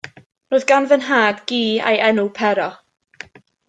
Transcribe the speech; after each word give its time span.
Roedd 0.53 0.65
gan 0.71 0.87
fy 0.93 0.97
nhad 1.03 1.45
gi 1.53 1.61
a'i 1.91 1.95
enw 2.09 2.35
Pero. 2.43 2.69